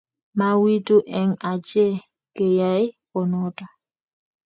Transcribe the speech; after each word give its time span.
mawiitu 0.37 0.95
eng 1.19 1.31
achek 1.51 1.93
keyay 2.35 2.83
kunoto 3.09 3.65